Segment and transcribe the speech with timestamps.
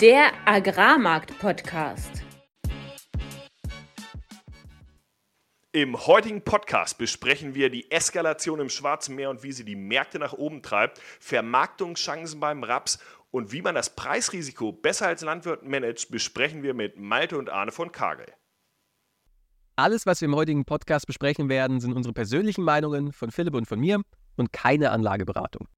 [0.00, 2.22] Der Agrarmarkt-Podcast.
[5.72, 10.18] Im heutigen Podcast besprechen wir die Eskalation im Schwarzen Meer und wie sie die Märkte
[10.18, 12.98] nach oben treibt, Vermarktungschancen beim Raps
[13.30, 17.70] und wie man das Preisrisiko besser als Landwirt managt, besprechen wir mit Malte und Arne
[17.70, 18.26] von Kagel.
[19.76, 23.66] Alles, was wir im heutigen Podcast besprechen werden, sind unsere persönlichen Meinungen von Philipp und
[23.66, 24.00] von mir
[24.36, 25.68] und keine Anlageberatung.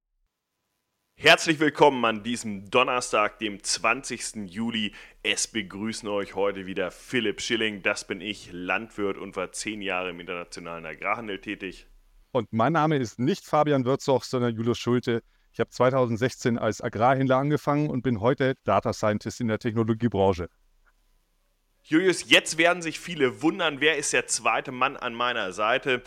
[1.16, 4.50] Herzlich willkommen an diesem Donnerstag, dem 20.
[4.50, 4.92] Juli.
[5.22, 7.82] Es begrüßen euch heute wieder Philipp Schilling.
[7.82, 11.86] Das bin ich, Landwirt und war zehn Jahre im internationalen Agrarhandel tätig.
[12.32, 15.22] Und mein Name ist nicht Fabian Würzoch, sondern Julius Schulte.
[15.52, 20.48] Ich habe 2016 als Agrarhändler angefangen und bin heute Data Scientist in der Technologiebranche.
[21.84, 26.02] Julius, jetzt werden sich viele wundern, wer ist der zweite Mann an meiner Seite.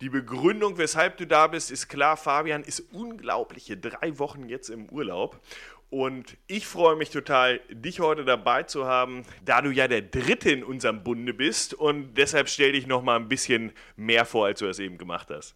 [0.00, 2.16] Die Begründung, weshalb du da bist, ist klar.
[2.16, 5.40] Fabian ist unglaubliche drei Wochen jetzt im Urlaub.
[5.88, 10.50] Und ich freue mich total, dich heute dabei zu haben, da du ja der Dritte
[10.50, 11.74] in unserem Bunde bist.
[11.74, 15.30] Und deshalb stell dich noch mal ein bisschen mehr vor, als du es eben gemacht
[15.30, 15.54] hast.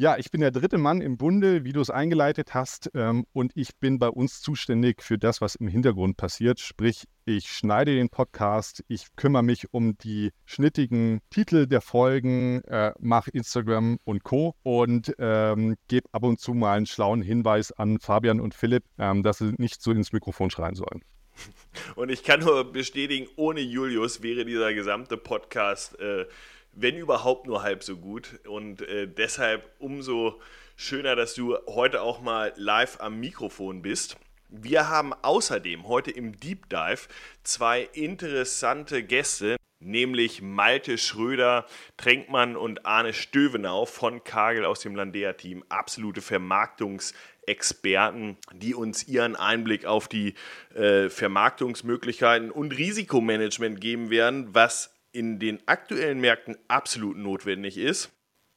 [0.00, 3.50] Ja, ich bin der dritte Mann im Bunde, wie du es eingeleitet hast, ähm, und
[3.56, 6.60] ich bin bei uns zuständig für das, was im Hintergrund passiert.
[6.60, 12.92] Sprich, ich schneide den Podcast, ich kümmere mich um die schnittigen Titel der Folgen, äh,
[13.00, 14.54] mache Instagram und Co.
[14.62, 19.24] und ähm, gebe ab und zu mal einen schlauen Hinweis an Fabian und Philipp, ähm,
[19.24, 21.02] dass sie nicht so ins Mikrofon schreien sollen.
[21.96, 26.26] Und ich kann nur bestätigen, ohne Julius wäre dieser gesamte Podcast äh,
[26.72, 28.40] wenn überhaupt nur halb so gut.
[28.46, 30.40] Und äh, deshalb umso
[30.76, 34.16] schöner, dass du heute auch mal live am Mikrofon bist.
[34.48, 37.08] Wir haben außerdem heute im Deep Dive
[37.42, 45.64] zwei interessante Gäste, nämlich Malte Schröder, Tränkmann und Arne Stövenau von Kagel aus dem Landea-Team.
[45.68, 50.34] Absolute Vermarktungsexperten, die uns ihren Einblick auf die
[50.74, 58.10] äh, Vermarktungsmöglichkeiten und Risikomanagement geben werden, was in den aktuellen Märkten absolut notwendig ist.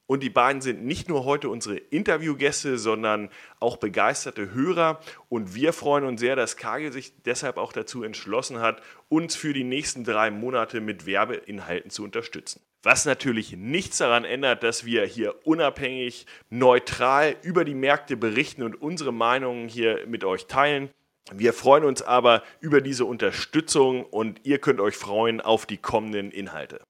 [0.06, 3.30] Und die beiden sind nicht nur heute unsere Interviewgäste, sondern
[3.60, 5.00] auch begeisterte Hörer.
[5.30, 9.54] Und wir freuen uns sehr, dass Kagel sich deshalb auch dazu entschlossen hat, uns für
[9.54, 12.60] die nächsten drei Monate mit Werbeinhalten zu unterstützen.
[12.82, 18.82] Was natürlich nichts daran ändert, dass wir hier unabhängig, neutral über die Märkte berichten und
[18.82, 20.90] unsere Meinungen hier mit euch teilen.
[21.30, 26.30] Wir freuen uns aber über diese Unterstützung und ihr könnt euch freuen auf die kommenden
[26.30, 26.82] Inhalte.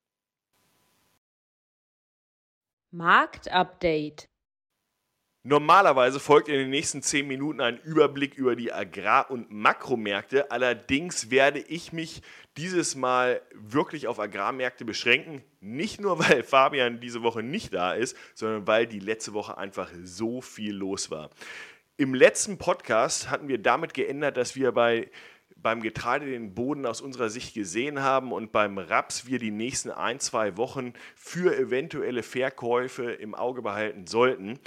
[2.90, 4.28] Marktupdate.
[5.44, 10.52] Normalerweise folgt in den nächsten 10 Minuten ein Überblick über die Agrar- und Makromärkte.
[10.52, 12.22] Allerdings werde ich mich
[12.56, 15.42] dieses Mal wirklich auf Agrarmärkte beschränken.
[15.60, 19.90] Nicht nur, weil Fabian diese Woche nicht da ist, sondern weil die letzte Woche einfach
[20.04, 21.30] so viel los war.
[22.02, 25.08] Im letzten Podcast hatten wir damit geändert, dass wir bei,
[25.54, 29.88] beim Getreide den Boden aus unserer Sicht gesehen haben und beim Raps wir die nächsten
[29.88, 34.58] ein, zwei Wochen für eventuelle Verkäufe im Auge behalten sollten.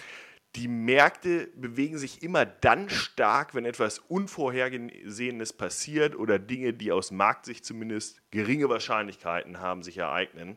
[0.56, 7.12] Die Märkte bewegen sich immer dann stark, wenn etwas Unvorhergesehenes passiert oder Dinge, die aus
[7.12, 10.56] Marktsicht zumindest geringe Wahrscheinlichkeiten haben, sich ereignen.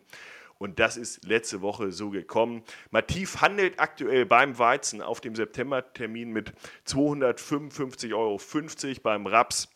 [0.58, 2.62] Und das ist letzte Woche so gekommen.
[2.91, 6.52] Mativ handelt aktuell beim Weizen auf dem Septembertermin mit
[6.86, 9.68] 255,50 Euro, beim Raps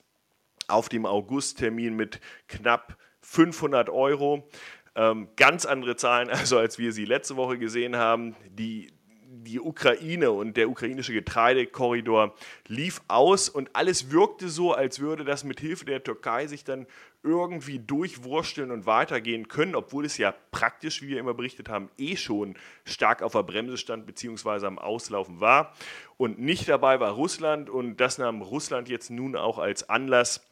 [0.67, 4.49] auf dem Augusttermin mit knapp 500 Euro.
[4.95, 8.35] Ähm, ganz andere Zahlen, also als wir sie letzte Woche gesehen haben.
[8.51, 8.93] Die
[9.35, 12.35] die Ukraine und der ukrainische Getreidekorridor
[12.69, 16.87] lief aus und alles wirkte so, als würde das mit Hilfe der Türkei sich dann
[17.23, 22.17] irgendwie durchwursteln und weitergehen können, obwohl es ja praktisch, wie wir immer berichtet haben, eh
[22.17, 24.67] schon stark auf der Bremse stand bzw.
[24.67, 25.75] am Auslaufen war.
[26.19, 30.47] Und nicht dabei war Russland und das nahm Russland jetzt nun auch als Anlass,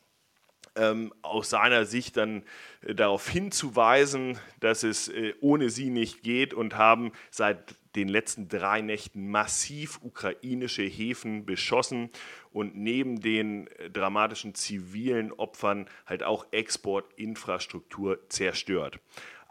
[0.76, 2.44] ähm, aus seiner Sicht dann
[2.82, 8.48] äh, darauf hinzuweisen, dass es äh, ohne sie nicht geht und haben seit den letzten
[8.48, 12.10] drei Nächten massiv ukrainische Häfen beschossen
[12.52, 19.00] und neben den äh, dramatischen zivilen Opfern halt auch Exportinfrastruktur zerstört.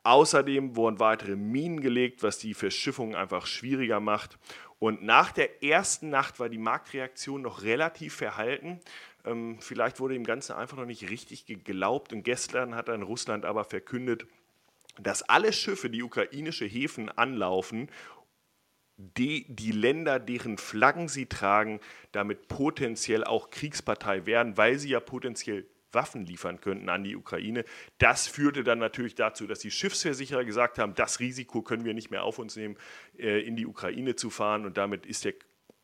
[0.03, 4.37] Außerdem wurden weitere Minen gelegt, was die Verschiffung einfach schwieriger macht.
[4.79, 8.79] Und nach der ersten Nacht war die Marktreaktion noch relativ verhalten.
[9.25, 12.13] Ähm, vielleicht wurde dem Ganzen einfach noch nicht richtig geglaubt.
[12.13, 14.25] Und gestern hat dann Russland aber verkündet,
[14.97, 17.89] dass alle Schiffe, die ukrainische Häfen anlaufen,
[18.99, 21.79] die, die Länder, deren Flaggen sie tragen,
[22.11, 27.63] damit potenziell auch Kriegspartei werden, weil sie ja potenziell Waffen liefern könnten an die Ukraine.
[27.97, 32.11] Das führte dann natürlich dazu, dass die Schiffsversicherer gesagt haben, das Risiko können wir nicht
[32.11, 32.77] mehr auf uns nehmen,
[33.17, 35.33] äh, in die Ukraine zu fahren und damit ist der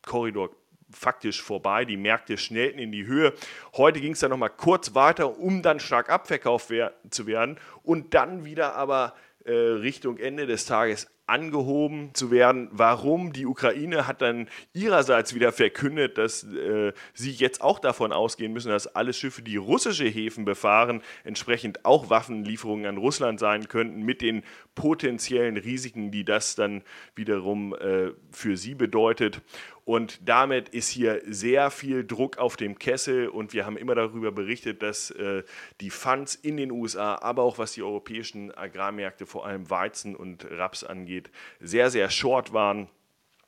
[0.02, 0.50] Korridor
[0.90, 1.84] faktisch vorbei.
[1.84, 3.32] Die Märkte schnellten in die Höhe.
[3.76, 6.72] Heute ging es dann nochmal kurz weiter, um dann stark abverkauft
[7.10, 12.68] zu werden und dann wieder aber äh, Richtung Ende des Tages angehoben zu werden.
[12.70, 13.32] Warum?
[13.32, 18.70] Die Ukraine hat dann ihrerseits wieder verkündet, dass äh, sie jetzt auch davon ausgehen müssen,
[18.70, 24.22] dass alle Schiffe, die russische Häfen befahren, entsprechend auch Waffenlieferungen an Russland sein könnten, mit
[24.22, 24.44] den
[24.74, 26.82] potenziellen Risiken, die das dann
[27.14, 29.40] wiederum äh, für sie bedeutet.
[29.86, 34.32] Und damit ist hier sehr viel Druck auf dem Kessel und wir haben immer darüber
[34.32, 35.44] berichtet, dass äh,
[35.80, 40.44] die Funds in den USA, aber auch was die europäischen Agrarmärkte, vor allem Weizen und
[40.50, 41.30] Raps angeht,
[41.60, 42.88] sehr, sehr short waren.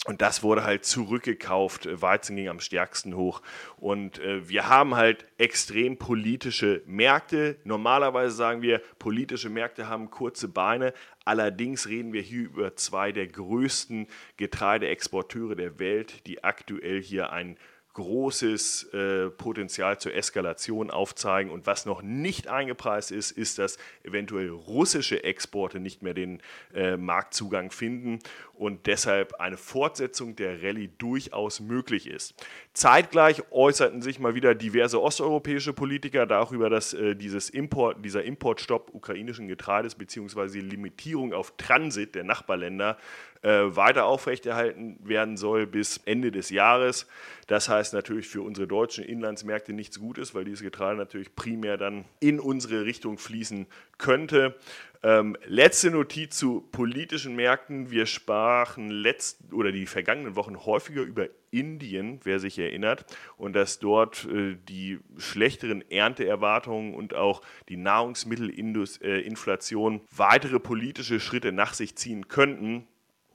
[0.09, 1.87] Und das wurde halt zurückgekauft.
[2.01, 3.43] Weizen ging am stärksten hoch.
[3.77, 7.57] Und äh, wir haben halt extrem politische Märkte.
[7.65, 10.95] Normalerweise sagen wir, politische Märkte haben kurze Beine.
[11.27, 14.07] Allerdings reden wir hier über zwei der größten
[14.39, 17.59] Getreideexporteure der Welt, die aktuell hier ein
[17.99, 21.51] großes äh, Potenzial zur Eskalation aufzeigen.
[21.51, 26.41] Und was noch nicht eingepreist ist, ist, dass eventuell russische Exporte nicht mehr den
[26.75, 28.21] äh, Marktzugang finden
[28.55, 32.35] und deshalb eine Fortsetzung der Rallye durchaus möglich ist.
[32.73, 38.95] Zeitgleich äußerten sich mal wieder diverse osteuropäische Politiker darüber, dass äh, dieses Import, dieser Importstopp
[38.95, 40.49] ukrainischen Getreides bzw.
[40.49, 42.97] die Limitierung auf Transit der Nachbarländer
[43.43, 47.07] weiter aufrechterhalten werden soll bis Ende des Jahres.
[47.47, 52.05] Das heißt natürlich für unsere deutschen Inlandsmärkte nichts Gutes, weil dieses Getreide natürlich primär dann
[52.21, 54.57] in unsere Richtung fließen könnte.
[55.03, 57.93] Ähm, letzte Notiz zu politischen Märkten.
[57.93, 63.07] Wir sprachen letzten oder die vergangenen Wochen häufiger über Indien, wer sich erinnert,
[63.37, 71.53] und dass dort äh, die schlechteren Ernteerwartungen und auch die Nahrungsmittelinflation äh, weitere politische Schritte
[71.53, 72.89] nach sich ziehen könnten.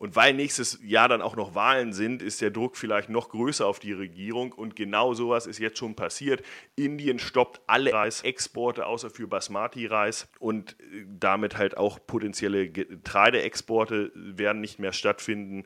[0.04, 3.66] Und weil nächstes Jahr dann auch noch Wahlen sind, ist der Druck vielleicht noch größer
[3.66, 4.52] auf die Regierung.
[4.52, 6.44] Und genau sowas ist jetzt schon passiert.
[6.76, 14.60] Indien stoppt alle Reisexporte außer für Basmati-Reis und äh, damit halt auch potenzielle Getreideexporte werden
[14.60, 15.64] nicht mehr stattfinden.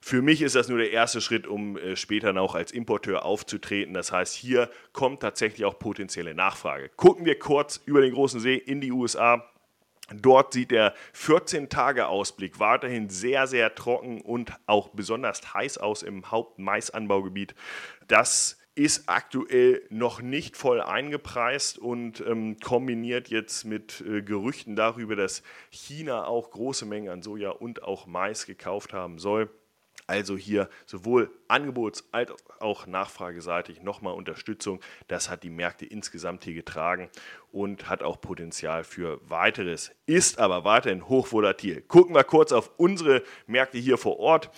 [0.00, 3.92] Für mich ist das nur der erste Schritt, um äh, später noch als Importeur aufzutreten.
[3.92, 6.90] Das heißt, hier kommt tatsächlich auch potenzielle Nachfrage.
[6.90, 9.50] Gucken wir kurz über den großen See in die USA.
[10.14, 17.54] Dort sieht der 14-Tage-Ausblick weiterhin sehr, sehr trocken und auch besonders heiß aus im Hauptmaisanbaugebiet.
[18.08, 25.16] Das ist aktuell noch nicht voll eingepreist und ähm, kombiniert jetzt mit äh, Gerüchten darüber,
[25.16, 29.50] dass China auch große Mengen an Soja und auch Mais gekauft haben soll.
[30.10, 34.80] Also hier sowohl angebots- als auch nachfrageseitig nochmal Unterstützung.
[35.06, 37.08] Das hat die Märkte insgesamt hier getragen
[37.52, 39.92] und hat auch Potenzial für weiteres.
[40.06, 41.82] Ist aber weiterhin hochvolatil.
[41.82, 44.50] Gucken wir kurz auf unsere Märkte hier vor Ort.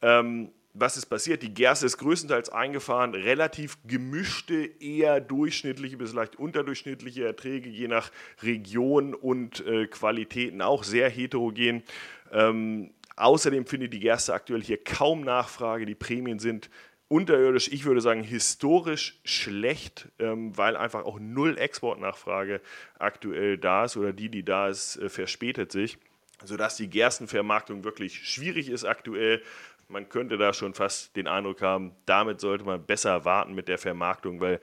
[0.00, 1.42] Ähm, was ist passiert?
[1.42, 8.12] Die Gerste ist größtenteils eingefahren, relativ gemischte, eher durchschnittliche bis leicht unterdurchschnittliche Erträge, je nach
[8.44, 11.82] Region und äh, Qualitäten auch sehr heterogen.
[12.30, 15.84] Ähm, Außerdem findet die Gerste aktuell hier kaum Nachfrage.
[15.84, 16.70] Die Prämien sind
[17.08, 22.62] unterirdisch, ich würde sagen historisch schlecht, ähm, weil einfach auch null Exportnachfrage
[22.98, 25.98] aktuell da ist oder die, die da ist, äh, verspätet sich,
[26.44, 29.42] sodass die Gerstenvermarktung wirklich schwierig ist aktuell.
[29.88, 33.78] Man könnte da schon fast den Eindruck haben, damit sollte man besser warten mit der
[33.78, 34.60] Vermarktung, weil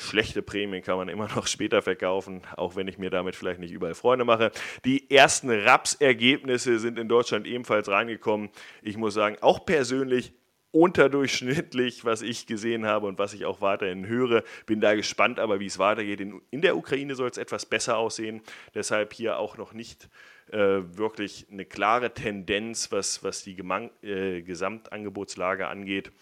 [0.00, 3.72] Schlechte Prämien kann man immer noch später verkaufen, auch wenn ich mir damit vielleicht nicht
[3.72, 4.50] überall Freunde mache.
[4.84, 8.48] Die ersten Raps-Ergebnisse sind in Deutschland ebenfalls reingekommen.
[8.82, 10.32] Ich muss sagen, auch persönlich
[10.72, 14.42] unterdurchschnittlich, was ich gesehen habe und was ich auch weiterhin höre.
[14.66, 16.20] Bin da gespannt, aber wie es weitergeht.
[16.20, 18.40] In, in der Ukraine soll es etwas besser aussehen.
[18.74, 20.08] Deshalb hier auch noch nicht
[20.50, 20.56] äh,
[20.96, 26.12] wirklich eine klare Tendenz, was, was die Gemang äh, Gesamtangebotslage angeht.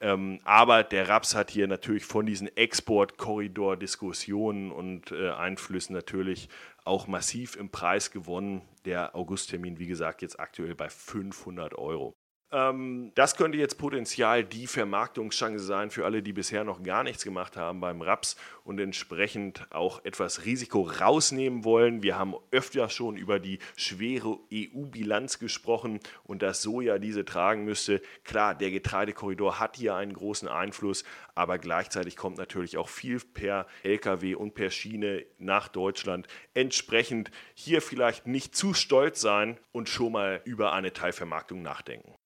[0.00, 6.48] Ähm, aber der Raps hat hier natürlich von diesen Exportkorridor-Diskussionen und äh, Einflüssen natürlich
[6.84, 8.62] auch massiv im Preis gewonnen.
[8.86, 12.16] Der Augusttermin, wie gesagt, jetzt aktuell bei 500 Euro.
[12.52, 17.22] Ähm, das könnte jetzt potenziell die Vermarktungschance sein für alle, die bisher noch gar nichts
[17.22, 22.02] gemacht haben beim Raps und entsprechend auch etwas Risiko rausnehmen wollen.
[22.02, 28.02] Wir haben öfter schon über die schwere EU-Bilanz gesprochen und dass Soja diese tragen müsste.
[28.24, 31.04] Klar, der Getreidekorridor hat hier einen großen Einfluss,
[31.36, 36.26] aber gleichzeitig kommt natürlich auch viel per Lkw und per Schiene nach Deutschland.
[36.54, 42.19] Entsprechend hier vielleicht nicht zu stolz sein und schon mal über eine Teilvermarktung nachdenken.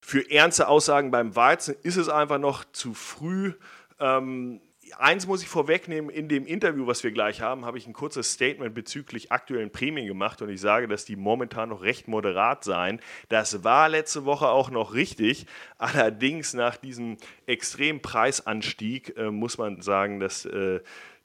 [0.00, 3.52] Für ernste Aussagen beim Weizen ist es einfach noch zu früh.
[3.98, 4.60] Ähm,
[4.98, 8.32] eins muss ich vorwegnehmen, in dem Interview, was wir gleich haben, habe ich ein kurzes
[8.32, 13.00] Statement bezüglich aktuellen Prämien gemacht und ich sage, dass die momentan noch recht moderat seien.
[13.28, 15.46] Das war letzte Woche auch noch richtig.
[15.78, 17.16] Allerdings nach diesem
[17.46, 20.80] extremen Preisanstieg äh, muss man sagen, dass äh,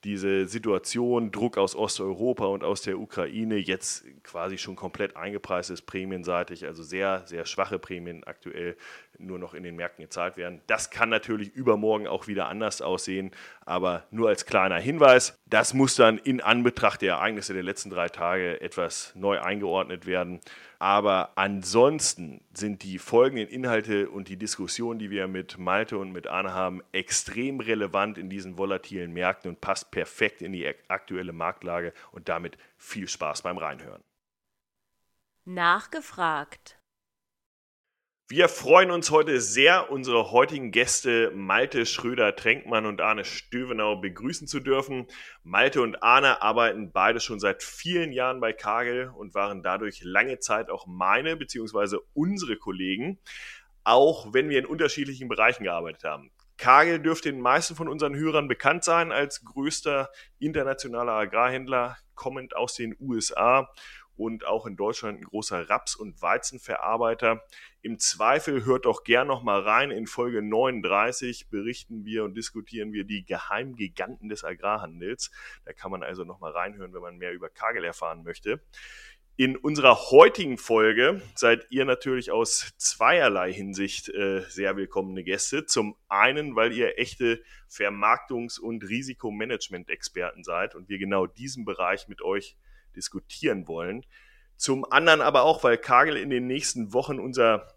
[0.05, 5.81] diese Situation, Druck aus Osteuropa und aus der Ukraine, jetzt quasi schon komplett eingepreist ist,
[5.81, 8.77] prämienseitig, also sehr, sehr schwache Prämien aktuell
[9.17, 10.61] nur noch in den Märkten gezahlt werden.
[10.67, 13.31] Das kann natürlich übermorgen auch wieder anders aussehen,
[13.65, 18.09] aber nur als kleiner Hinweis, das muss dann in Anbetracht der Ereignisse der letzten drei
[18.09, 20.41] Tage etwas neu eingeordnet werden.
[20.79, 26.25] Aber ansonsten sind die folgenden Inhalte und die Diskussion, die wir mit Malte und mit
[26.25, 31.93] Anne haben, extrem relevant in diesen volatilen Märkten und passt perfekt in die aktuelle Marktlage
[32.11, 34.03] und damit viel Spaß beim Reinhören.
[35.45, 36.79] Nachgefragt.
[38.27, 44.59] Wir freuen uns heute sehr, unsere heutigen Gäste Malte Schröder-Trenkmann und Arne Stövenau begrüßen zu
[44.59, 45.05] dürfen.
[45.43, 50.39] Malte und Arne arbeiten beide schon seit vielen Jahren bei Kagel und waren dadurch lange
[50.39, 51.97] Zeit auch meine bzw.
[52.13, 53.19] unsere Kollegen,
[53.83, 56.31] auch wenn wir in unterschiedlichen Bereichen gearbeitet haben.
[56.57, 62.73] Kagel dürfte den meisten von unseren Hörern bekannt sein als größter internationaler Agrarhändler, kommend aus
[62.73, 63.69] den USA
[64.17, 67.43] und auch in Deutschland ein großer Raps- und Weizenverarbeiter.
[67.81, 69.91] Im Zweifel hört doch gern noch mal rein.
[69.91, 75.31] In Folge 39 berichten wir und diskutieren wir die Geheimgiganten des Agrarhandels.
[75.65, 78.61] Da kann man also noch mal reinhören, wenn man mehr über Kagel erfahren möchte.
[79.37, 85.65] In unserer heutigen Folge seid ihr natürlich aus zweierlei Hinsicht äh, sehr willkommene Gäste.
[85.65, 92.21] Zum einen, weil ihr echte Vermarktungs- und Risikomanagement-Experten seid und wir genau diesen Bereich mit
[92.21, 92.55] euch
[92.95, 94.05] diskutieren wollen.
[94.57, 97.67] Zum anderen aber auch, weil Kagel in den nächsten Wochen unser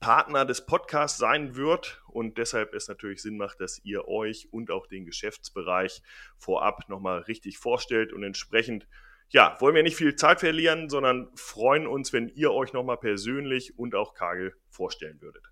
[0.00, 4.70] Partner des Podcasts sein wird und deshalb es natürlich Sinn macht, dass ihr euch und
[4.70, 6.02] auch den Geschäftsbereich
[6.36, 8.86] vorab nochmal richtig vorstellt und entsprechend,
[9.30, 13.78] ja, wollen wir nicht viel Zeit verlieren, sondern freuen uns, wenn ihr euch nochmal persönlich
[13.78, 15.44] und auch Kagel vorstellen würdet.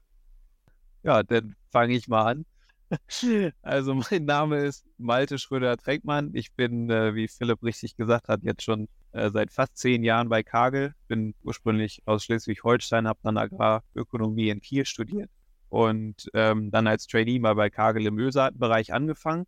[1.03, 2.47] Ja, dann fange ich mal an.
[3.63, 6.31] Also mein Name ist Malte Schröder-Trenkmann.
[6.35, 10.29] Ich bin, äh, wie Philipp richtig gesagt hat, jetzt schon äh, seit fast zehn Jahren
[10.29, 10.95] bei Kagel.
[11.09, 15.31] Bin ursprünglich aus Schleswig-Holstein, habe dann Agrarökonomie in Kiel studiert
[15.69, 19.47] und ähm, dann als Trainee mal bei Kagel im Ölsaatenbereich angefangen.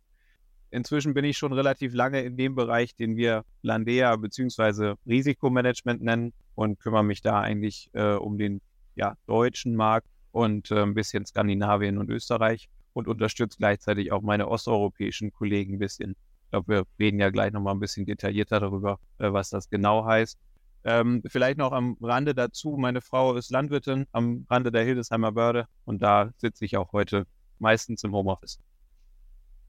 [0.71, 4.95] Inzwischen bin ich schon relativ lange in dem Bereich, den wir Landea bzw.
[5.07, 8.61] Risikomanagement nennen und kümmere mich da eigentlich äh, um den
[8.95, 14.47] ja, deutschen Markt und äh, ein bisschen Skandinavien und Österreich und unterstützt gleichzeitig auch meine
[14.47, 16.11] osteuropäischen Kollegen ein bisschen.
[16.45, 20.05] Ich glaube, wir reden ja gleich nochmal ein bisschen detaillierter darüber, äh, was das genau
[20.05, 20.37] heißt.
[20.85, 25.67] Ähm, vielleicht noch am Rande dazu, meine Frau ist Landwirtin am Rande der Hildesheimer Börde
[25.85, 27.25] und da sitze ich auch heute
[27.59, 28.59] meistens im Homeoffice.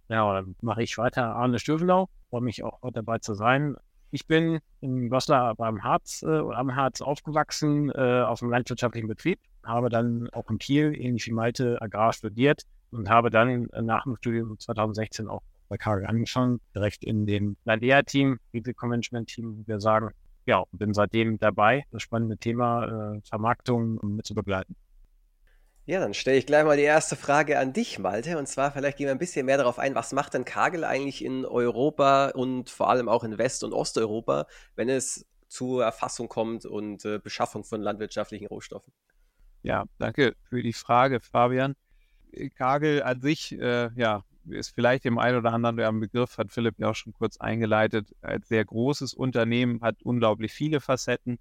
[0.08, 1.34] Ja, dann mache ich weiter.
[1.34, 3.76] Arne Stövelau, freue mich auch heute dabei zu sein.
[4.12, 9.38] Ich bin in Goslar beim Harz äh, am Harz aufgewachsen, äh, auf einem landwirtschaftlichen Betrieb,
[9.64, 14.16] habe dann auch in Kiel, ähnlich wie Malte, Agrar studiert und habe dann nach dem
[14.16, 20.10] Studium 2016 auch bei Kagel angefangen, direkt in dem Landea-Team, Risikomanagement-Team, wie wir sagen.
[20.46, 24.74] Ja, bin seitdem dabei, das spannende Thema äh, Vermarktung mit zu begleiten.
[25.86, 28.38] Ja, dann stelle ich gleich mal die erste Frage an dich, Malte.
[28.38, 31.24] Und zwar, vielleicht gehen wir ein bisschen mehr darauf ein, was macht denn Kagel eigentlich
[31.24, 36.64] in Europa und vor allem auch in West- und Osteuropa, wenn es zur Erfassung kommt
[36.64, 38.92] und äh, Beschaffung von landwirtschaftlichen Rohstoffen?
[39.62, 41.74] Ja, danke für die Frage, Fabian.
[42.56, 46.78] Kagel an sich, äh, ja, ist vielleicht dem einen oder anderen der Begriff, hat Philipp
[46.78, 51.38] ja auch schon kurz eingeleitet, als sehr großes Unternehmen, hat unglaublich viele Facetten.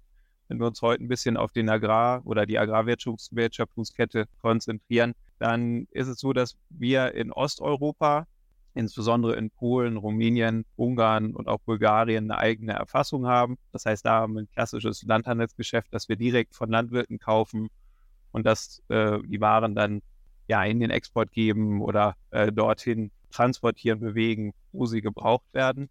[0.48, 6.08] Wenn wir uns heute ein bisschen auf den Agrar- oder die Agrarwertschöpfungskette konzentrieren, dann ist
[6.08, 8.26] es so, dass wir in Osteuropa,
[8.74, 13.56] insbesondere in Polen, Rumänien, Ungarn und auch Bulgarien, eine eigene Erfassung haben.
[13.72, 17.70] Das heißt, da haben wir ein klassisches Landhandelsgeschäft, das wir direkt von Landwirten kaufen
[18.32, 20.02] und dass äh, die Waren dann
[20.48, 25.88] ja, in den Export geben oder äh, dorthin transportieren, bewegen, wo sie gebraucht werden.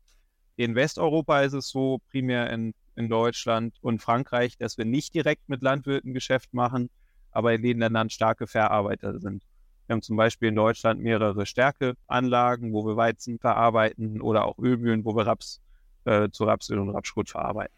[0.57, 5.47] In Westeuropa ist es so, primär in, in Deutschland und Frankreich, dass wir nicht direkt
[5.47, 6.89] mit Landwirten Geschäft machen,
[7.31, 9.43] aber in den Ländern starke Verarbeiter sind.
[9.87, 15.05] Wir haben zum Beispiel in Deutschland mehrere Stärkeanlagen, wo wir Weizen verarbeiten oder auch Ölmühlen,
[15.05, 15.61] wo wir Raps
[16.03, 17.75] äh, zu Rapsöl und Rapsschrot verarbeiten.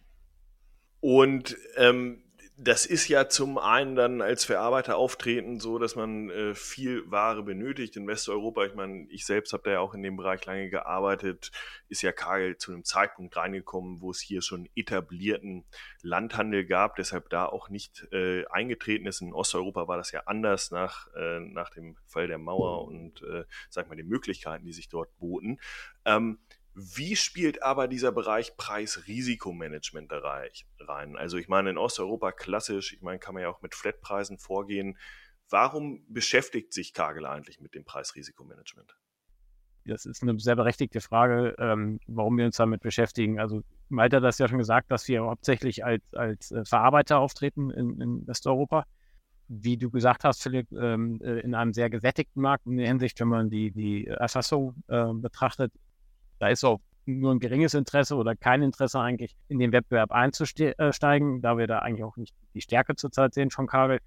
[1.00, 2.24] Und ähm,
[2.64, 7.42] das ist ja zum einen dann als Verarbeiter auftreten so, dass man äh, viel Ware
[7.42, 8.66] benötigt in Westeuropa.
[8.66, 11.52] Ich meine, ich selbst habe da ja auch in dem Bereich lange gearbeitet.
[11.90, 15.66] Ist ja Kagel zu einem Zeitpunkt reingekommen, wo es hier schon etablierten
[16.04, 19.22] Landhandel gab, deshalb da auch nicht äh, eingetreten ist.
[19.22, 23.44] In Osteuropa war das ja anders nach, äh, nach dem Fall der Mauer und, äh,
[23.72, 25.60] sag mal, den Möglichkeiten, die sich dort boten.
[26.06, 26.38] Ähm,
[26.74, 30.20] wie spielt aber dieser Bereich Preis-Risikomanagement da
[30.80, 31.18] rein?
[31.18, 34.98] Also ich meine, in Osteuropa klassisch, ich meine, kann man ja auch mit Flatpreisen vorgehen.
[35.50, 38.96] Warum beschäftigt sich Kagel eigentlich mit dem Preis-Risikomanagement?
[39.86, 43.40] Das ist eine sehr berechtigte Frage, ähm, warum wir uns damit beschäftigen.
[43.40, 47.72] Also Malte hat das ja schon gesagt, dass wir hauptsächlich als, als äh, Verarbeiter auftreten
[47.72, 48.86] in, in, Westeuropa.
[49.48, 53.20] Wie du gesagt hast, Philipp, ähm, äh, in einem sehr gesättigten Markt in der Hinsicht,
[53.20, 55.74] wenn man die, die Erfassung äh, betrachtet,
[56.42, 61.42] da ist auch nur ein geringes Interesse oder kein Interesse eigentlich, in den Wettbewerb einzusteigen,
[61.42, 64.00] da wir da eigentlich auch nicht die Stärke zurzeit sehen von Kabel,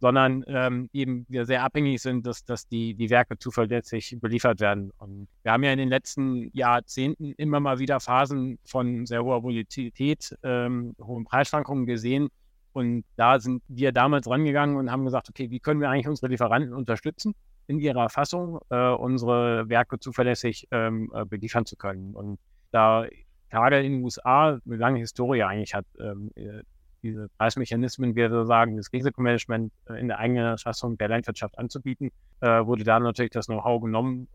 [0.00, 4.92] sondern ähm, eben wir sehr abhängig sind, dass, dass die, die Werke zuverlässig beliefert werden.
[4.98, 9.42] Und wir haben ja in den letzten Jahrzehnten immer mal wieder Phasen von sehr hoher
[9.42, 12.28] Volatilität, ähm, hohen Preisschwankungen gesehen.
[12.72, 16.28] Und da sind wir damals rangegangen und haben gesagt, okay, wie können wir eigentlich unsere
[16.28, 17.34] Lieferanten unterstützen?
[17.66, 22.14] In ihrer Fassung äh, unsere Werke zuverlässig ähm, äh, beliefern zu können.
[22.14, 22.38] Und
[22.70, 23.06] da
[23.50, 26.62] gerade in den USA eine lange Historie eigentlich hat, ähm, äh,
[27.02, 32.10] diese Preismechanismen, wie wir sagen, das Risikomanagement äh, in der eigenen Fassung der Landwirtschaft anzubieten,
[32.40, 34.28] äh, wurde da natürlich das Know-how genommen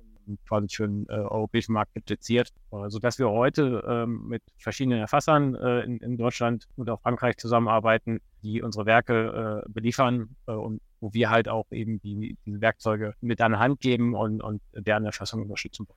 [0.48, 2.52] quasi für den äh, europäischen Markt dupliziert,
[2.88, 8.62] sodass wir heute ähm, mit verschiedenen Erfassern in, in, Deutschland und auch Frankreich zusammenarbeiten, die
[8.62, 13.80] unsere Werke beliefern und wo wir halt auch eben die, diese Werkzeuge mit an Hand
[13.80, 15.88] geben und, und deren Erfassung unterstützen.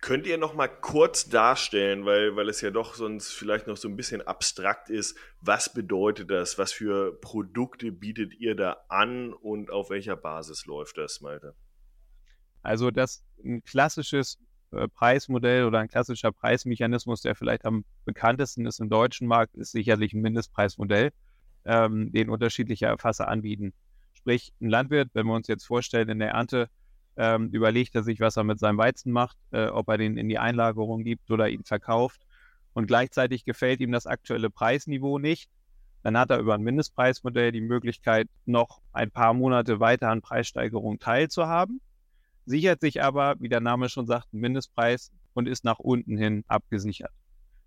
[0.00, 3.88] Könnt ihr noch mal kurz darstellen, weil, weil es ja doch sonst vielleicht noch so
[3.88, 6.58] ein bisschen abstrakt ist, was bedeutet das?
[6.58, 11.54] Was für Produkte bietet ihr da an und auf welcher Basis läuft das, Malte?
[12.64, 14.38] Also das ein klassisches
[14.72, 19.72] äh, Preismodell oder ein klassischer Preismechanismus, der vielleicht am bekanntesten ist im deutschen Markt, ist
[19.72, 21.12] sicherlich ein Mindestpreismodell,
[21.66, 23.72] ähm, den unterschiedliche Erfasser anbieten.
[24.14, 26.68] Sprich, ein Landwirt, wenn wir uns jetzt vorstellen, in der Ernte
[27.16, 30.28] ähm, überlegt er sich, was er mit seinem Weizen macht, äh, ob er den in
[30.28, 32.22] die Einlagerung gibt oder ihn verkauft.
[32.72, 35.50] Und gleichzeitig gefällt ihm das aktuelle Preisniveau nicht.
[36.02, 40.98] Dann hat er über ein Mindestpreismodell die Möglichkeit, noch ein paar Monate weiter an Preissteigerungen
[40.98, 41.80] teilzuhaben,
[42.46, 46.44] sichert sich aber, wie der Name schon sagt, einen Mindestpreis und ist nach unten hin
[46.48, 47.12] abgesichert.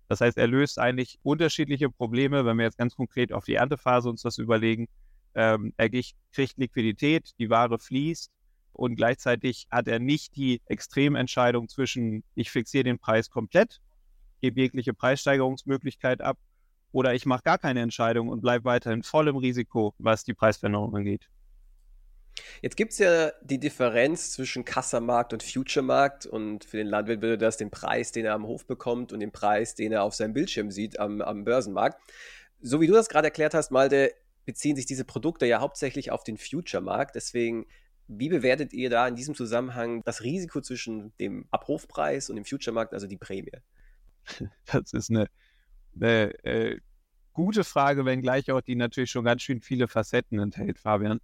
[0.08, 4.08] Das heißt, er löst eigentlich unterschiedliche Probleme, wenn wir jetzt ganz konkret auf die Erntephase
[4.08, 4.88] uns das überlegen,
[5.34, 8.30] ähm, er kriegt Liquidität, die Ware fließt
[8.72, 13.80] und gleichzeitig hat er nicht die Extrementscheidung zwischen, ich fixiere den Preis komplett,
[14.40, 16.38] gebe jegliche Preissteigerungsmöglichkeit ab
[16.90, 20.96] oder ich mache gar keine Entscheidung und bleibe weiterhin voll im Risiko, was die Preisveränderung
[20.96, 21.28] angeht.
[22.62, 27.38] Jetzt gibt es ja die Differenz zwischen Kassamarkt und Future-Markt und für den Landwirt würde
[27.38, 30.32] das den Preis, den er am Hof bekommt und den Preis, den er auf seinem
[30.32, 32.00] Bildschirm sieht am, am Börsenmarkt.
[32.60, 34.12] So wie du das gerade erklärt hast, Malte,
[34.44, 37.14] beziehen sich diese Produkte ja hauptsächlich auf den Future-Markt.
[37.14, 37.66] Deswegen,
[38.06, 42.94] wie bewertet ihr da in diesem Zusammenhang das Risiko zwischen dem Abrufpreis und dem Future-Markt,
[42.94, 43.52] also die Prämie?
[44.66, 45.28] Das ist eine,
[45.94, 46.80] eine äh,
[47.32, 51.20] gute Frage, wenngleich auch die natürlich schon ganz schön viele Facetten enthält, Fabian.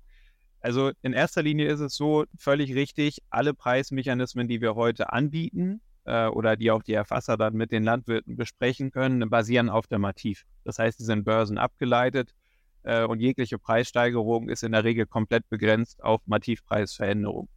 [0.64, 5.82] Also in erster Linie ist es so völlig richtig, alle Preismechanismen, die wir heute anbieten
[6.06, 9.98] äh, oder die auch die Erfasser dann mit den Landwirten besprechen können, basieren auf der
[9.98, 10.46] Mativ.
[10.64, 12.34] Das heißt, die sind Börsen abgeleitet
[12.82, 17.50] äh, und jegliche Preissteigerung ist in der Regel komplett begrenzt auf Mativpreisveränderung.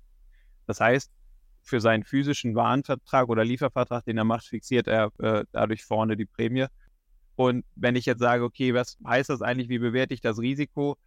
[0.65, 1.09] Das heißt,
[1.61, 6.25] für seinen physischen Warenvertrag oder Liefervertrag, den er macht, fixiert er äh, dadurch vorne die
[6.25, 6.65] Prämie.
[7.37, 10.97] Und wenn ich jetzt sage, okay, was heißt das eigentlich, wie bewerte ich das Risiko?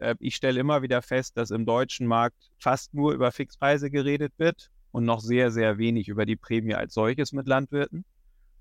[0.00, 4.32] Äh, ich stelle immer wieder fest, dass im deutschen Markt fast nur über Fixpreise geredet
[4.38, 8.04] wird und noch sehr, sehr wenig über die Prämie als solches mit Landwirten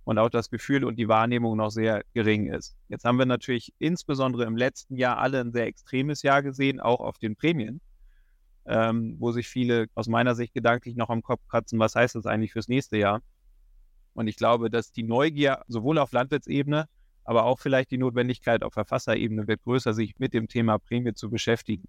[0.03, 2.75] und auch das Gefühl und die Wahrnehmung noch sehr gering ist.
[2.87, 7.01] Jetzt haben wir natürlich insbesondere im letzten Jahr alle ein sehr extremes Jahr gesehen, auch
[7.01, 7.81] auf den Prämien,
[8.65, 12.25] ähm, wo sich viele aus meiner Sicht gedanklich noch am Kopf kratzen, was heißt das
[12.25, 13.21] eigentlich fürs nächste Jahr?
[14.13, 16.87] Und ich glaube, dass die Neugier sowohl auf Landwirtsebene,
[17.27, 21.29] aber auch vielleicht die Notwendigkeit auf Verfasserebene wird größer, sich mit dem Thema Prämie zu
[21.29, 21.83] beschäftigen,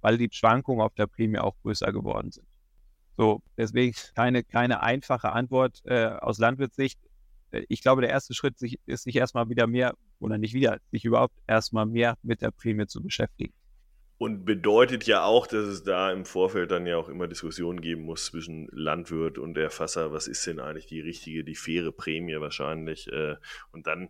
[0.00, 2.48] weil die Schwankungen auf der Prämie auch größer geworden sind.
[3.16, 6.98] So, deswegen keine, keine einfache Antwort äh, aus Landwirtssicht.
[7.52, 11.04] Äh, ich glaube, der erste Schritt ist, sich erstmal wieder mehr, oder nicht wieder, sich
[11.04, 13.54] überhaupt erstmal mehr mit der Prämie zu beschäftigen.
[14.18, 18.02] Und bedeutet ja auch, dass es da im Vorfeld dann ja auch immer Diskussionen geben
[18.02, 20.10] muss zwischen Landwirt und Erfasser.
[20.10, 23.06] Was ist denn eigentlich die richtige, die faire Prämie wahrscheinlich?
[23.12, 23.36] Äh,
[23.70, 24.08] und dann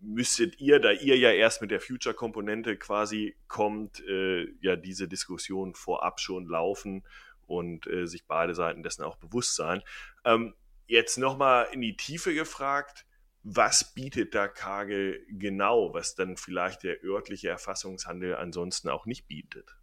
[0.00, 5.74] müsstet ihr, da ihr ja erst mit der Future-Komponente quasi kommt, äh, ja diese Diskussion
[5.74, 7.04] vorab schon laufen
[7.46, 9.82] und äh, sich beide Seiten dessen auch bewusst sein.
[10.24, 10.54] Ähm,
[10.86, 13.06] jetzt nochmal in die Tiefe gefragt,
[13.42, 19.76] was bietet da Kagel genau, was dann vielleicht der örtliche Erfassungshandel ansonsten auch nicht bietet?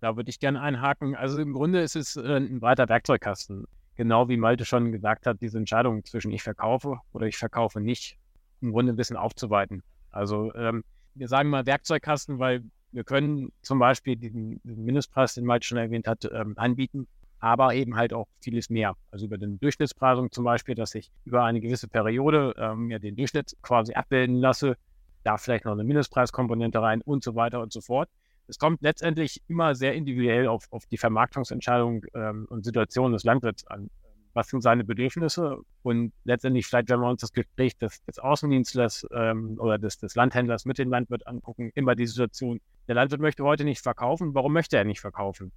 [0.00, 1.14] Da würde ich gerne einhaken.
[1.14, 3.66] Also im Grunde ist es äh, ein breiter Werkzeugkasten.
[3.94, 8.18] Genau wie Malte schon gesagt hat, diese Entscheidung zwischen ich verkaufe oder ich verkaufe nicht,
[8.66, 9.82] im Grunde ein bisschen aufzuweiten.
[10.10, 15.66] Also ähm, wir sagen mal Werkzeugkasten, weil wir können zum Beispiel diesen Mindestpreis, den Malte
[15.66, 17.06] schon erwähnt hat, ähm, anbieten,
[17.38, 18.94] aber eben halt auch vieles mehr.
[19.10, 23.16] Also über den Durchschnittspreisung zum Beispiel, dass ich über eine gewisse Periode ähm, ja, den
[23.16, 24.76] Durchschnitt quasi abbilden lasse,
[25.24, 28.08] da vielleicht noch eine Mindestpreiskomponente rein und so weiter und so fort.
[28.48, 33.66] Es kommt letztendlich immer sehr individuell auf, auf die Vermarktungsentscheidung ähm, und Situation des Landwirts
[33.66, 33.90] an.
[34.36, 35.56] Was sind seine Bedürfnisse?
[35.82, 40.14] Und letztendlich, vielleicht, wenn wir uns das Gespräch des, des Außendienstlers ähm, oder des, des
[40.14, 44.34] Landhändlers mit dem Landwirt angucken, immer die Situation, der Landwirt möchte heute nicht verkaufen.
[44.34, 45.52] Warum möchte er nicht verkaufen?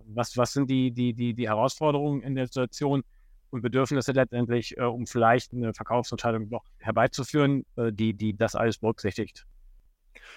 [0.00, 3.04] Was, was sind die, die, die, die Herausforderungen in der Situation
[3.50, 8.78] und Bedürfnisse letztendlich, äh, um vielleicht eine Verkaufsentscheidung noch herbeizuführen, äh, die, die das alles
[8.78, 9.46] berücksichtigt?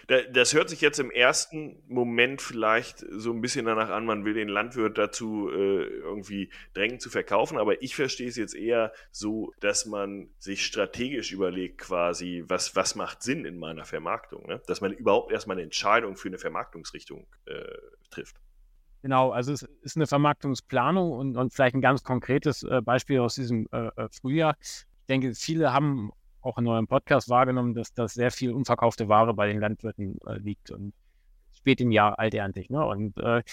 [0.08, 4.34] Das hört sich jetzt im ersten Moment vielleicht so ein bisschen danach an, man will
[4.34, 9.54] den Landwirt dazu äh, irgendwie drängen zu verkaufen, aber ich verstehe es jetzt eher so,
[9.60, 14.62] dass man sich strategisch überlegt quasi, was, was macht Sinn in meiner Vermarktung, ne?
[14.68, 17.64] dass man überhaupt erstmal eine Entscheidung für eine Vermarktungsrichtung äh,
[18.10, 18.38] trifft.
[19.02, 23.36] Genau, also es ist eine Vermarktungsplanung und, und vielleicht ein ganz konkretes äh, Beispiel aus
[23.36, 24.56] diesem äh, äh Frühjahr.
[24.60, 26.12] Ich denke, viele haben
[26.48, 30.38] auch in eurem Podcast wahrgenommen, dass das sehr viel unverkaufte Ware bei den Landwirten äh,
[30.38, 30.94] liegt und
[31.54, 32.70] spät im Jahr alterntig.
[32.70, 32.86] Ne?
[32.86, 33.44] Und äh,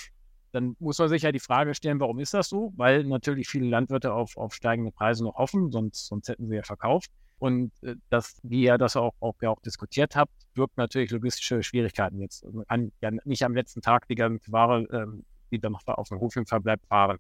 [0.52, 2.72] dann muss man sich ja die Frage stellen, warum ist das so?
[2.76, 6.62] Weil natürlich viele Landwirte auf, auf steigende Preise noch hoffen, sonst, sonst hätten sie ja
[6.62, 7.10] verkauft.
[7.38, 11.62] Und äh, dass, wie ihr das auch, auch, ja auch diskutiert habt, wirkt natürlich logistische
[11.62, 12.44] Schwierigkeiten jetzt.
[12.44, 15.86] Also man kann ja nicht am letzten Tag die ganze Ware ähm, die dann noch
[15.86, 17.18] auf dem Hof im Verbleib fahren.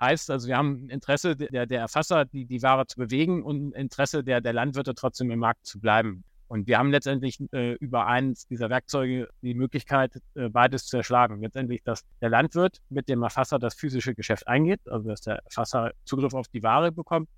[0.00, 3.70] Heißt also, wir haben ein Interesse der, der Erfasser, die, die Ware zu bewegen und
[3.70, 6.24] ein Interesse der, der Landwirte trotzdem im Markt zu bleiben.
[6.46, 11.42] Und wir haben letztendlich äh, über eines dieser Werkzeuge die Möglichkeit, äh, beides zu erschlagen.
[11.42, 15.92] Letztendlich, dass der Landwirt mit dem Erfasser das physische Geschäft eingeht, also dass der Erfasser
[16.04, 17.28] Zugriff auf die Ware bekommt,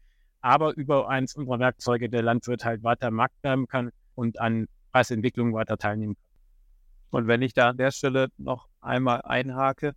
[0.43, 4.69] aber über eins unserer Werkzeuge der Landwirt halt weiter im Markt bleiben kann und an
[4.93, 7.21] Preisentwicklungen weiter teilnehmen kann.
[7.21, 9.95] Und wenn ich da an der Stelle noch einmal einhake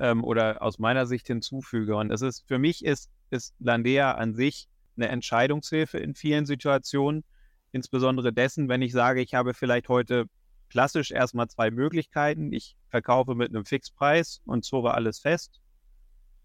[0.00, 4.34] ähm, oder aus meiner Sicht hinzufüge, und es ist für mich ist, ist Landea an
[4.34, 7.24] sich eine Entscheidungshilfe in vielen Situationen,
[7.72, 10.26] insbesondere dessen, wenn ich sage, ich habe vielleicht heute
[10.68, 12.52] klassisch erstmal zwei Möglichkeiten.
[12.52, 15.60] Ich verkaufe mit einem Fixpreis und zore alles fest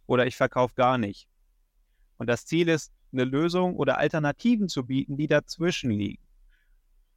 [0.07, 1.27] oder ich verkaufe gar nicht.
[2.17, 6.21] Und das Ziel ist, eine Lösung oder Alternativen zu bieten, die dazwischen liegen.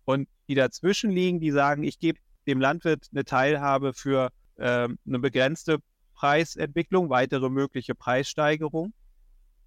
[0.04, 5.18] Und die dazwischen liegen, die sagen, ich gebe dem Landwirt eine Teilhabe für äh, eine
[5.18, 5.78] begrenzte
[6.18, 8.92] Preisentwicklung, weitere mögliche Preissteigerung.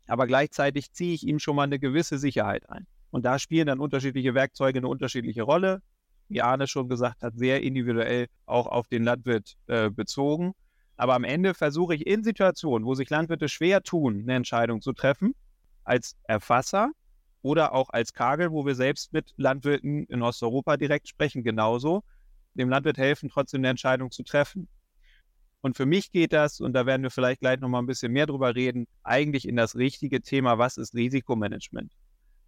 [0.07, 2.87] Aber gleichzeitig ziehe ich ihm schon mal eine gewisse Sicherheit ein.
[3.09, 5.81] Und da spielen dann unterschiedliche Werkzeuge eine unterschiedliche Rolle.
[6.27, 10.53] Wie Arne schon gesagt hat, sehr individuell auch auf den Landwirt äh, bezogen.
[10.97, 14.91] Aber am Ende versuche ich in Situationen, wo sich Landwirte schwer tun, eine Entscheidung zu
[14.91, 15.33] treffen,
[15.85, 16.91] als Erfasser
[17.41, 22.03] oder auch als Kagel, wo wir selbst mit Landwirten in Osteuropa direkt sprechen, genauso,
[22.55, 24.67] dem Landwirt helfen, trotzdem eine Entscheidung zu treffen.
[25.61, 28.25] Und für mich geht das, und da werden wir vielleicht gleich nochmal ein bisschen mehr
[28.25, 31.93] drüber reden, eigentlich in das richtige Thema, was ist Risikomanagement?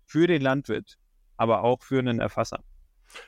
[0.06, 0.98] Für den Landwirt,
[1.38, 2.64] aber auch für einen Erfasser.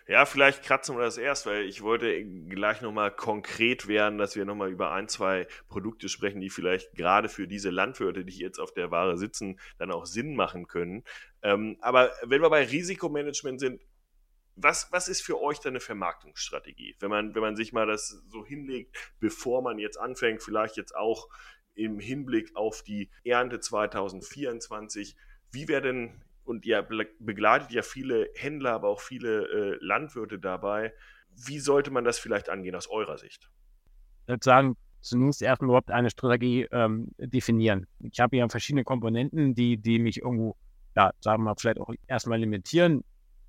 [0.08, 4.46] Ja, vielleicht kratzen wir das erst, weil ich wollte gleich nochmal konkret werden, dass wir
[4.46, 8.74] nochmal über ein, zwei Produkte sprechen, die vielleicht gerade für diese Landwirte, die jetzt auf
[8.74, 11.04] der Ware sitzen, dann auch Sinn machen können.
[11.44, 13.82] Ähm, aber wenn wir bei Risikomanagement sind,
[14.56, 16.96] was, was ist für euch da eine Vermarktungsstrategie?
[17.00, 20.96] Wenn man, wenn man sich mal das so hinlegt, bevor man jetzt anfängt, vielleicht jetzt
[20.96, 21.28] auch
[21.74, 25.16] im Hinblick auf die Ernte 2024,
[25.52, 26.82] wie wäre denn, und ihr
[27.20, 30.94] begleitet ja viele Händler, aber auch viele äh, Landwirte dabei,
[31.30, 33.50] wie sollte man das vielleicht angehen aus eurer Sicht?
[34.24, 37.88] Ich würde sagen, zunächst erstmal überhaupt eine Strategie ähm, definieren.
[38.00, 40.56] Ich habe ja verschiedene Komponenten, die, die mich irgendwo,
[40.96, 43.04] ja, sagen wir mal, vielleicht auch erstmal limitieren.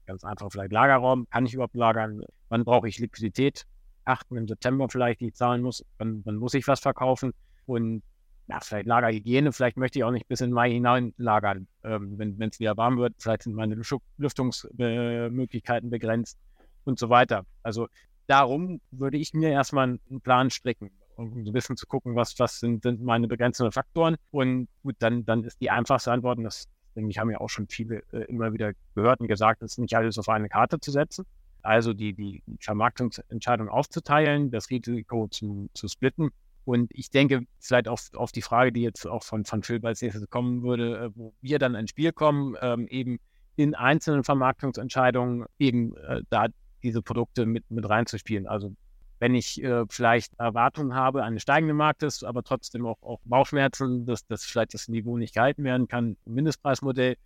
[0.06, 1.26] Ganz einfach vielleicht Lagerraum.
[1.30, 2.22] Kann ich überhaupt lagern?
[2.48, 3.64] Wann brauche ich Liquidität?
[4.04, 5.84] Achten im September vielleicht, die ich zahlen muss.
[5.98, 7.32] Wann, wann muss ich was verkaufen?
[7.66, 8.02] Und
[8.48, 9.52] ja, vielleicht Lagerhygiene.
[9.52, 11.66] Vielleicht möchte ich auch nicht bis in Mai hinein lagern.
[11.82, 13.74] Ähm, wenn es wieder warm wird, vielleicht sind meine
[14.18, 16.38] Lüftungsmöglichkeiten begrenzt
[16.84, 17.44] und so weiter.
[17.64, 17.88] Also
[18.28, 22.60] darum würde ich mir erstmal einen Plan stricken um ein bisschen zu gucken, was, was
[22.60, 24.16] sind, sind meine begrenzenden Faktoren.
[24.30, 27.68] Und gut, dann, dann ist die einfachste Antwort, und das ich, haben ja auch schon
[27.68, 30.90] viele äh, immer wieder gehört und gesagt, es ist nicht alles auf eine Karte zu
[30.90, 31.26] setzen.
[31.62, 36.30] Also die, die Vermarktungsentscheidung aufzuteilen, das Risiko zu, zu splitten.
[36.64, 40.02] Und ich denke, vielleicht auf, auf die Frage, die jetzt auch von, von Phil als
[40.02, 43.18] nächstes kommen würde, äh, wo wir dann ins Spiel kommen, ähm, eben
[43.56, 46.46] in einzelnen Vermarktungsentscheidungen eben äh, da
[46.82, 48.46] diese Produkte mit, mit reinzuspielen.
[48.46, 48.74] Also
[49.18, 54.26] wenn ich äh, vielleicht Erwartungen habe eines steigenden Marktes, aber trotzdem auch, auch Bauchschmerzen, dass,
[54.26, 57.16] dass vielleicht das Niveau nicht gehalten werden kann, Mindestpreismodell.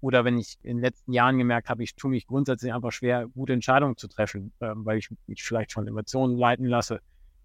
[0.00, 3.26] Oder wenn ich in den letzten Jahren gemerkt habe, ich tue mich grundsätzlich einfach schwer,
[3.26, 7.00] gute Entscheidungen zu treffen, äh, weil ich mich vielleicht von Emotionen leiten lasse,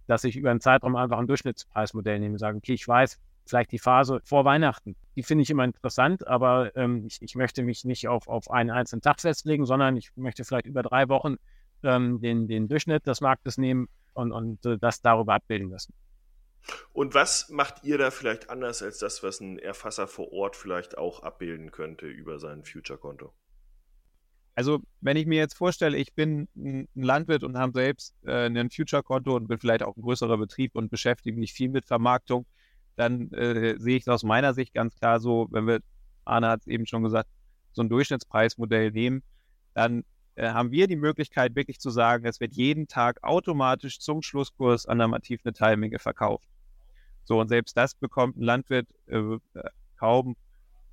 [0.07, 3.71] dass ich über einen Zeitraum einfach ein Durchschnittspreismodell nehme und sage, okay, ich weiß, vielleicht
[3.71, 4.95] die Phase vor Weihnachten.
[5.15, 8.69] Die finde ich immer interessant, aber ähm, ich, ich möchte mich nicht auf, auf einen
[8.69, 11.37] einzelnen Tag festlegen, sondern ich möchte vielleicht über drei Wochen
[11.83, 15.93] ähm, den, den Durchschnitt des Marktes nehmen und, und äh, das darüber abbilden lassen.
[16.93, 20.97] Und was macht ihr da vielleicht anders als das, was ein Erfasser vor Ort vielleicht
[20.97, 23.33] auch abbilden könnte über sein Future-Konto?
[24.55, 28.69] Also, wenn ich mir jetzt vorstelle, ich bin ein Landwirt und habe selbst äh, ein
[28.69, 32.45] Future-Konto und bin vielleicht auch ein größerer Betrieb und beschäftige mich viel mit Vermarktung,
[32.95, 35.79] dann äh, sehe ich es aus meiner Sicht ganz klar so, wenn wir,
[36.23, 37.29] Arne hat es eben schon gesagt,
[37.71, 39.23] so ein Durchschnittspreismodell nehmen,
[39.73, 44.21] dann äh, haben wir die Möglichkeit, wirklich zu sagen, es wird jeden Tag automatisch zum
[44.21, 46.47] Schlusskurs an der Mativ eine Teilmenge verkauft.
[47.23, 49.37] So, und selbst das bekommt ein Landwirt äh,
[49.97, 50.35] kaum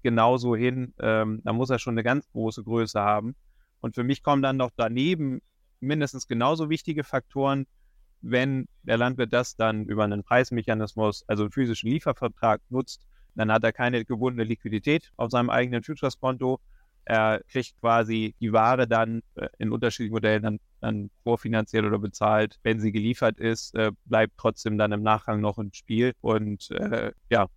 [0.03, 0.95] genauso hin.
[1.01, 3.35] Ähm, da muss er schon eine ganz große Größe haben.
[3.81, 5.41] Und für mich kommen dann noch daneben
[5.81, 7.67] mindestens genauso wichtige Faktoren,
[8.21, 13.65] wenn der Landwirt das dann über einen Preismechanismus, also einen physischen Liefervertrag nutzt, dann hat
[13.65, 16.61] er keine gebundene Liquidität auf seinem eigenen Futures-Konto.
[17.05, 22.59] Er kriegt quasi die Ware dann äh, in unterschiedlichen Modellen dann, dann vorfinanziert oder bezahlt.
[22.63, 26.13] Wenn sie geliefert ist, äh, bleibt trotzdem dann im Nachgang noch ein Spiel.
[26.21, 27.49] Und äh, ja,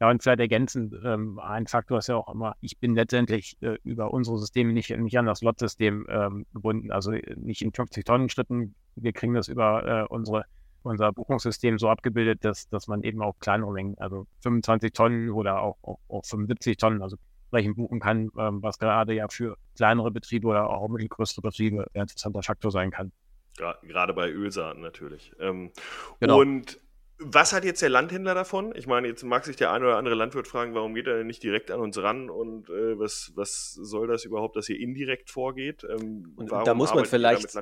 [0.00, 3.78] ja, und vielleicht ergänzend, ähm, ein Faktor ist ja auch immer, ich bin letztendlich äh,
[3.84, 8.74] über unsere Systeme nicht, nicht an das Lot-System ähm, gebunden, also nicht in 50-Tonnen-Schritten.
[8.96, 10.44] Wir kriegen das über äh, unsere,
[10.82, 15.62] unser Buchungssystem so abgebildet, dass, dass man eben auch kleinere Mengen, also 25 Tonnen oder
[15.62, 17.16] auch, auch, auch 75 Tonnen, also
[17.54, 22.02] entsprechend buchen kann, ähm, was gerade ja für kleinere Betriebe oder auch mittelgrößere Betriebe ein
[22.02, 23.12] interessanter Faktor sein kann.
[23.56, 25.32] Gerade bei Ölsaaten natürlich.
[25.38, 25.70] Ähm,
[26.18, 26.40] genau.
[26.40, 26.80] Und
[27.18, 28.74] was hat jetzt der Landhändler davon?
[28.74, 31.28] Ich meine, jetzt mag sich der eine oder andere Landwirt fragen, warum geht er denn
[31.28, 35.30] nicht direkt an uns ran und äh, was, was soll das überhaupt, dass ihr indirekt
[35.30, 35.84] vorgeht?
[35.84, 37.56] Ähm, und da muss man vielleicht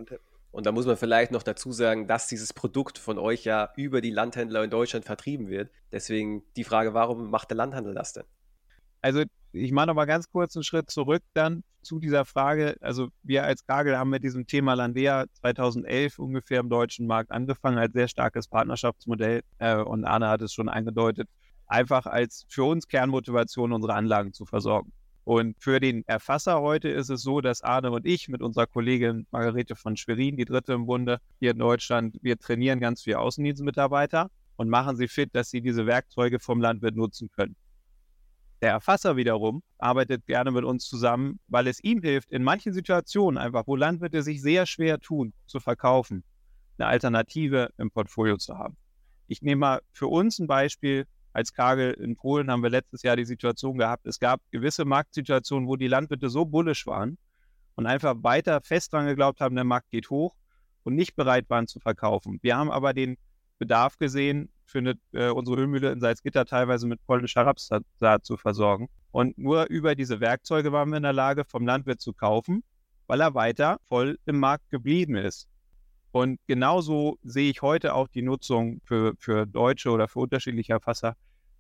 [0.51, 4.03] und da muss man vielleicht noch dazu sagen, dass dieses Produkt von euch ja über
[4.03, 5.71] die Landhändler in Deutschland vertrieben wird.
[5.93, 8.25] Deswegen die Frage, warum macht der Landhandel das denn?
[9.01, 12.77] Also ich mache mal ganz kurz einen Schritt zurück dann zu dieser Frage.
[12.81, 17.79] Also wir als Kagel haben mit diesem Thema Landea 2011 ungefähr im deutschen Markt angefangen
[17.79, 19.43] als sehr starkes Partnerschaftsmodell.
[19.59, 21.29] Äh, und Arne hat es schon angedeutet,
[21.67, 24.93] einfach als für uns Kernmotivation unsere Anlagen zu versorgen.
[25.25, 29.27] Und für den Erfasser heute ist es so, dass Arne und ich mit unserer Kollegin
[29.31, 34.31] Margarete von Schwerin, die dritte im Bunde hier in Deutschland, wir trainieren ganz viele Außendienstmitarbeiter
[34.57, 37.55] und machen sie fit, dass sie diese Werkzeuge vom Landwirt nutzen können.
[38.63, 43.37] Der Erfasser wiederum arbeitet gerne mit uns zusammen, weil es ihm hilft, in manchen Situationen
[43.37, 46.23] einfach, wo Landwirte sich sehr schwer tun, zu verkaufen,
[46.79, 48.77] eine Alternative im Portfolio zu haben.
[49.27, 51.07] Ich nehme mal für uns ein Beispiel.
[51.33, 55.67] Als Kagel in Polen haben wir letztes Jahr die Situation gehabt, es gab gewisse Marktsituationen,
[55.67, 57.19] wo die Landwirte so bullisch waren
[57.75, 60.37] und einfach weiter fest dran geglaubt haben, der Markt geht hoch
[60.85, 62.39] und nicht bereit waren zu verkaufen.
[62.43, 63.17] Wir haben aber den
[63.59, 68.89] Bedarf gesehen, eine, äh, unsere Ölmühle in Salzgitter teilweise mit polnischer Rapssaat zu versorgen.
[69.11, 72.65] Und nur über diese Werkzeuge waren wir in der Lage, vom Landwirt zu kaufen,
[73.07, 75.49] weil er weiter voll im Markt geblieben ist.
[76.13, 81.17] Und genauso sehe ich heute auch die Nutzung für, für deutsche oder für unterschiedliche Erfasser,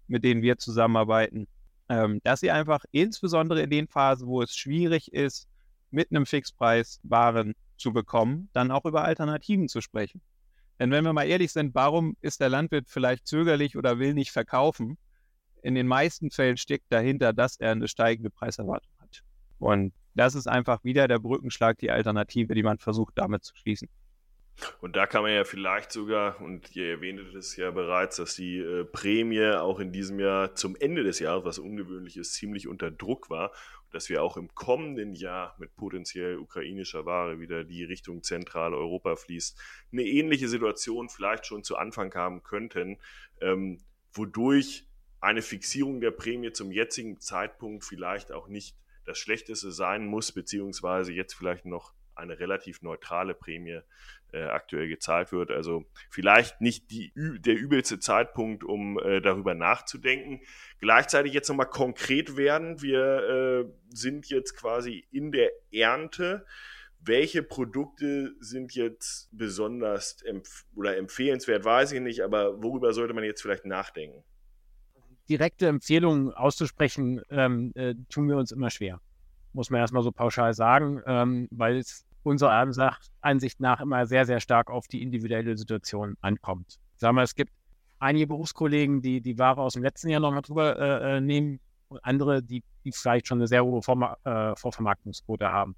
[0.08, 1.48] mit denen wir zusammenarbeiten,
[1.88, 5.48] ähm, dass sie einfach insbesondere in den Phasen, wo es schwierig ist,
[5.90, 10.20] mit einem Fixpreis Waren zu bekommen, dann auch über Alternativen zu sprechen.
[10.82, 14.32] Denn wenn wir mal ehrlich sind, warum ist der Landwirt vielleicht zögerlich oder will nicht
[14.32, 14.98] verkaufen?
[15.62, 19.22] In den meisten Fällen steckt dahinter, dass er eine steigende Preiserwartung hat.
[19.60, 23.88] Und das ist einfach wieder der Brückenschlag, die Alternative, die man versucht damit zu schließen.
[24.80, 28.58] Und da kann man ja vielleicht sogar, und ihr erwähntet es ja bereits, dass die
[28.58, 32.90] äh, Prämie auch in diesem Jahr zum Ende des Jahres, was ungewöhnlich ist, ziemlich unter
[32.90, 33.52] Druck war.
[33.90, 39.60] Dass wir auch im kommenden Jahr mit potenziell ukrainischer Ware wieder die Richtung Zentraleuropa fließt,
[39.92, 42.98] eine ähnliche Situation vielleicht schon zu Anfang haben könnten,
[43.40, 43.80] ähm,
[44.14, 44.86] wodurch
[45.20, 51.12] eine Fixierung der Prämie zum jetzigen Zeitpunkt vielleicht auch nicht das Schlechteste sein muss, beziehungsweise
[51.12, 53.80] jetzt vielleicht noch eine relativ neutrale Prämie
[54.32, 55.50] äh, aktuell gezahlt wird.
[55.50, 60.40] Also vielleicht nicht die, der übelste Zeitpunkt, um äh, darüber nachzudenken.
[60.78, 62.80] Gleichzeitig jetzt nochmal konkret werden.
[62.82, 66.46] Wir äh, sind jetzt quasi in der Ernte.
[67.04, 73.24] Welche Produkte sind jetzt besonders empf oder empfehlenswert, weiß ich nicht, aber worüber sollte man
[73.24, 74.22] jetzt vielleicht nachdenken?
[75.28, 79.00] Direkte Empfehlungen auszusprechen, ähm, äh, tun wir uns immer schwer.
[79.52, 84.40] Muss man erstmal so pauschal sagen, ähm, weil es unserer Ansicht nach immer sehr, sehr
[84.40, 86.78] stark auf die individuelle Situation ankommt.
[86.96, 87.52] Sagen wir, es gibt
[87.98, 92.04] einige Berufskollegen, die die Ware aus dem letzten Jahr nochmal drüber äh, äh, nehmen und
[92.04, 95.76] andere, die, die vielleicht schon eine sehr hohe Vorma äh, Vorvermarktungsquote haben.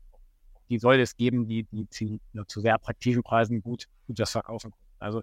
[0.71, 4.73] Die soll es geben, die, die zu, zu sehr attraktiven Preisen gut, gut das verkaufen.
[4.99, 5.23] Also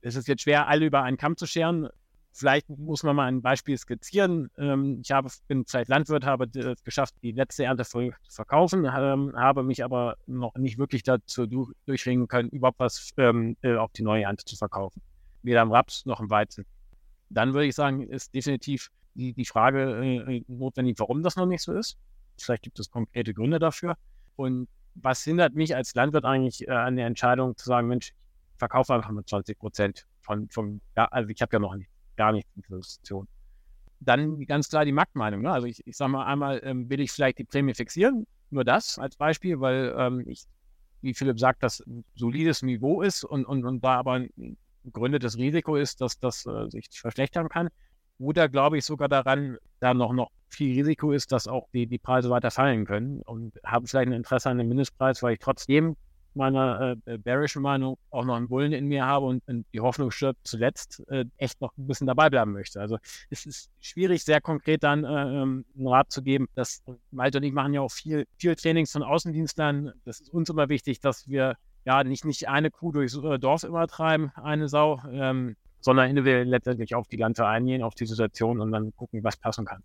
[0.00, 1.88] es ist jetzt schwer, alle über einen Kamm zu scheren.
[2.36, 4.50] Vielleicht muss man mal ein Beispiel skizzieren.
[4.58, 9.32] Ähm, ich habe, bin vielleicht Landwirt, habe es geschafft, die letzte Ernte zu verkaufen, ähm,
[9.36, 14.02] habe mich aber noch nicht wirklich dazu durchringen können, überhaupt was ähm, äh, auf die
[14.02, 15.00] neue Ernte zu verkaufen.
[15.44, 16.66] Weder im Raps noch im Weizen.
[17.30, 21.62] Dann würde ich sagen, ist definitiv die, die Frage äh, notwendig, warum das noch nicht
[21.62, 21.96] so ist.
[22.36, 23.96] Vielleicht gibt es konkrete Gründe dafür.
[24.34, 24.66] Und
[24.96, 28.92] was hindert mich als Landwirt eigentlich äh, an der Entscheidung zu sagen, Mensch, ich verkaufe
[28.92, 32.50] einfach mit 20 Prozent von, vom, ja, also ich habe ja noch nicht gar nichts
[32.56, 33.28] in Investition.
[34.00, 35.42] Dann ganz klar die Marktmeinung.
[35.42, 35.50] Ne?
[35.50, 38.98] Also ich, ich sage mal einmal, ähm, will ich vielleicht die Prämie fixieren, nur das
[38.98, 40.44] als Beispiel, weil ähm, ich,
[41.00, 45.38] wie Philipp sagt, das ein solides Niveau ist und, und, und da aber ein begründetes
[45.38, 47.68] Risiko ist, dass das äh, sich verschlechtern kann.
[48.18, 51.98] Oder glaube ich sogar daran, da noch, noch viel Risiko ist, dass auch die, die
[51.98, 55.96] Preise weiter fallen können und haben vielleicht ein Interesse an dem Mindestpreis, weil ich trotzdem
[56.36, 60.10] meiner äh, bearischen Meinung auch noch einen Bullen in mir habe und, und die Hoffnung
[60.10, 62.80] stirbt zuletzt, äh, echt noch ein bisschen dabei bleiben möchte.
[62.80, 62.98] Also
[63.30, 66.48] es ist schwierig, sehr konkret dann äh, ähm, einen Rat zu geben.
[66.54, 69.92] Das, Malte und ich machen ja auch viel, viel Trainings von Außendienstlern.
[70.04, 73.64] Das ist uns immer wichtig, dass wir ja nicht, nicht eine Kuh durchs äh, Dorf
[73.64, 78.60] immer treiben, eine Sau, ähm, sondern individuell letztendlich auf die Lanze eingehen, auf die Situation
[78.60, 79.82] und dann gucken, was passen kann.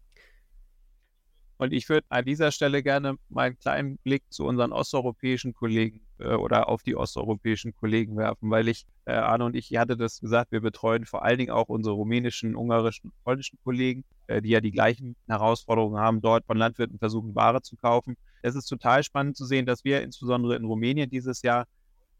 [1.59, 5.99] Und ich würde an dieser Stelle gerne mal einen kleinen Blick zu unseren osteuropäischen Kollegen
[6.17, 9.97] äh, oder auf die osteuropäischen Kollegen werfen, weil ich, äh, Arne und ich, ich hatte
[9.97, 14.51] das gesagt, wir betreuen vor allen Dingen auch unsere rumänischen, ungarischen, polnischen Kollegen, äh, die
[14.51, 18.15] ja die gleichen Herausforderungen haben, dort von Landwirten versuchen, Ware zu kaufen.
[18.41, 21.65] Es ist total spannend zu sehen, dass wir insbesondere in Rumänien dieses Jahr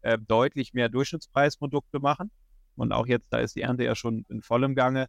[0.02, 2.30] äh, deutlich mehr Durchschnittspreisprodukte machen.
[2.76, 5.06] Und auch jetzt, da ist die Ernte ja schon in vollem Gange,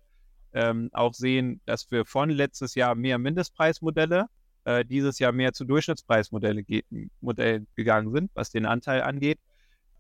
[0.54, 4.28] ähm, auch sehen, dass wir von letztes Jahr mehr Mindestpreismodelle,
[4.66, 6.66] äh, dieses Jahr mehr zu Durchschnittspreismodellen
[7.76, 9.40] gegangen sind, was den Anteil angeht.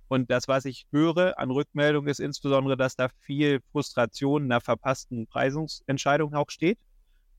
[0.07, 5.25] Und das, was ich höre an Rückmeldung, ist insbesondere, dass da viel Frustration einer verpassten
[5.27, 6.79] Preisungsentscheidung auch steht.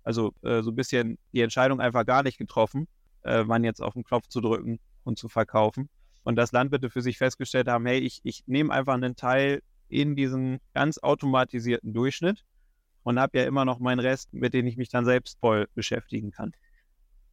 [0.05, 2.89] Also äh, so ein bisschen die Entscheidung einfach gar nicht getroffen,
[3.25, 5.91] äh, wann jetzt auf den Knopf zu drücken und zu verkaufen.
[6.25, 10.17] Und dass Landwirte für sich festgestellt haben, hey, ich, ich nehme einfach einen Teil in
[10.17, 12.43] diesen ganz automatisierten Durchschnitt
[13.03, 16.31] und habe ja immer noch meinen Rest, mit dem ich mich dann selbst voll beschäftigen
[16.31, 16.53] kann.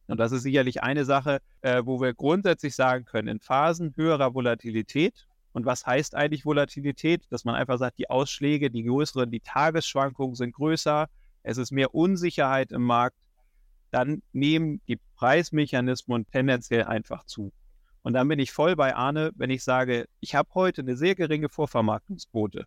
[0.06, 4.34] Und das ist sicherlich eine Sache, äh, wo wir grundsätzlich sagen können, in Phasen höherer
[4.34, 7.24] Volatilität, und was heißt eigentlich Volatilität?
[7.30, 11.08] Dass man einfach sagt, die Ausschläge, die größeren, die Tagesschwankungen sind größer,
[11.42, 13.16] es ist mehr Unsicherheit im Markt,
[13.90, 17.52] dann nehmen die Preismechanismen tendenziell einfach zu.
[18.02, 21.14] Und dann bin ich voll bei Arne, wenn ich sage, ich habe heute eine sehr
[21.14, 22.66] geringe Vorvermarktungsquote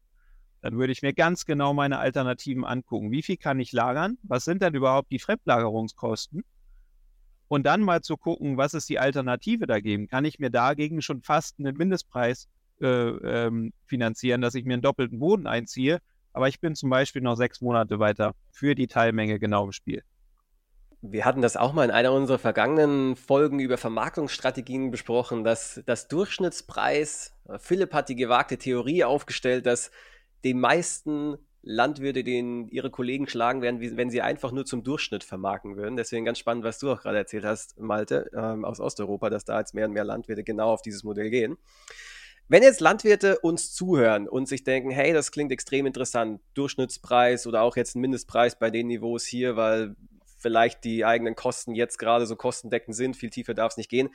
[0.63, 3.11] dann würde ich mir ganz genau meine Alternativen angucken.
[3.11, 4.17] Wie viel kann ich lagern?
[4.23, 6.45] Was sind denn überhaupt die Fremdlagerungskosten?
[7.49, 10.07] Und dann mal zu gucken, was ist die Alternative dagegen?
[10.07, 12.47] Kann ich mir dagegen schon fast einen Mindestpreis
[12.81, 15.99] äh, ähm, finanzieren, dass ich mir einen doppelten Boden einziehe?
[16.31, 20.01] Aber ich bin zum Beispiel noch sechs Monate weiter für die Teilmenge genau im Spiel.
[21.01, 26.07] Wir hatten das auch mal in einer unserer vergangenen Folgen über Vermarktungsstrategien besprochen, dass das
[26.07, 29.91] Durchschnittspreis, Philipp hat die gewagte Theorie aufgestellt, dass
[30.43, 35.77] die meisten Landwirte, denen ihre Kollegen schlagen werden, wenn sie einfach nur zum Durchschnitt vermarkten
[35.77, 35.95] würden.
[35.95, 39.59] Deswegen ganz spannend, was du auch gerade erzählt hast, Malte, ähm, aus Osteuropa, dass da
[39.59, 41.57] jetzt mehr und mehr Landwirte genau auf dieses Modell gehen.
[42.49, 47.61] Wenn jetzt Landwirte uns zuhören und sich denken, hey, das klingt extrem interessant, Durchschnittspreis oder
[47.61, 49.95] auch jetzt ein Mindestpreis bei den Niveaus hier, weil
[50.37, 54.09] vielleicht die eigenen Kosten jetzt gerade so kostendeckend sind, viel tiefer darf es nicht gehen.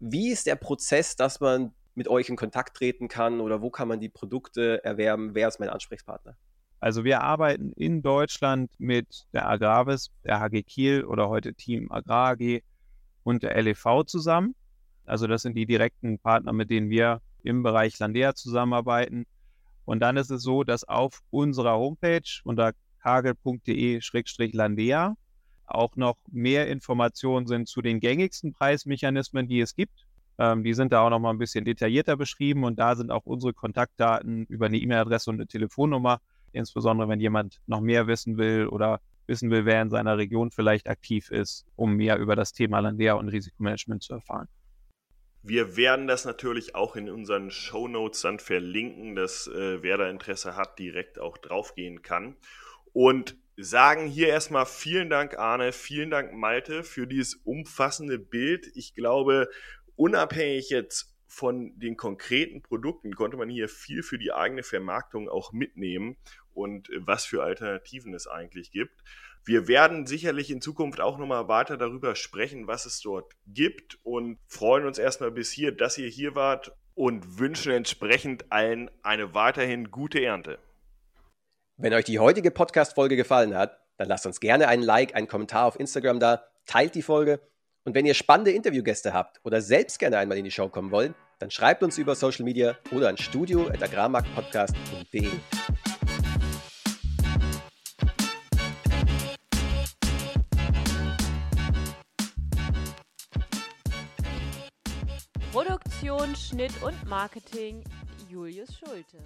[0.00, 3.88] Wie ist der Prozess, dass man mit euch in Kontakt treten kann oder wo kann
[3.88, 5.34] man die Produkte erwerben?
[5.34, 6.36] Wer ist mein Ansprechpartner?
[6.80, 12.32] Also wir arbeiten in Deutschland mit der Agravis, der HG Kiel oder heute Team Agrar
[12.32, 12.62] AG
[13.22, 14.54] und der LEV zusammen.
[15.04, 19.26] Also das sind die direkten Partner, mit denen wir im Bereich Landea zusammenarbeiten.
[19.84, 25.16] Und dann ist es so, dass auf unserer Homepage unter kagel.de-landea
[25.66, 30.06] auch noch mehr Informationen sind zu den gängigsten Preismechanismen, die es gibt
[30.38, 33.52] Ähm, die sind da auch nochmal ein bisschen detaillierter beschrieben und da sind auch unsere
[33.52, 36.20] Kontaktdaten über eine E-Mail-Adresse und eine Telefonnummer.
[36.52, 40.88] Insbesondere wenn jemand noch mehr wissen will oder wissen will, wer in seiner Region vielleicht
[40.88, 44.48] aktiv ist, um mehr über das Thema Landea und Risikomanagement zu erfahren.
[45.44, 50.08] Wir werden das natürlich auch in unseren Show Notes dann verlinken, dass äh, wer da
[50.08, 52.36] Interesse hat, direkt auch draufgehen kann.
[52.92, 58.70] Und sagen hier erstmal vielen Dank, Arne, vielen Dank, Malte, für dieses umfassende Bild.
[58.74, 59.48] Ich glaube,
[59.96, 65.52] unabhängig jetzt von den konkreten Produkten konnte man hier viel für die eigene Vermarktung auch
[65.52, 66.16] mitnehmen
[66.52, 69.02] und was für Alternativen es eigentlich gibt.
[69.44, 74.38] Wir werden sicherlich in Zukunft auch nochmal weiter darüber sprechen, was es dort gibt und
[74.46, 79.90] freuen uns erstmal bis hier, dass ihr hier wart und wünschen entsprechend allen eine weiterhin
[79.90, 80.58] gute Ernte.
[81.78, 85.64] Wenn euch die heutige Podcast-Folge gefallen hat, dann lasst uns gerne einen Like, einen Kommentar
[85.64, 87.40] auf Instagram da, teilt die Folge
[87.84, 91.14] und wenn ihr spannende Interviewgäste habt oder selbst gerne einmal in die Show kommen wollt,
[91.38, 95.28] dann schreibt uns über Social Media oder an studio.agrarmarktpodcast.de.
[105.50, 107.82] Produktion, Schnitt und Marketing
[108.30, 109.18] Julius Schulte.